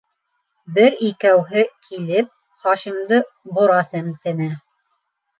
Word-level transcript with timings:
—Бер-икәүһе 0.75 1.65
килеп, 1.87 2.31
Хашимды 2.63 3.19
бора 3.59 3.77
семтене. 3.91 4.49